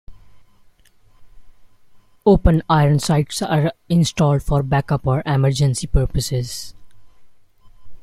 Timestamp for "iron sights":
2.67-3.39